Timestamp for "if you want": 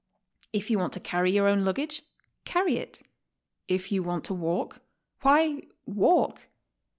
0.51-0.93, 3.67-4.23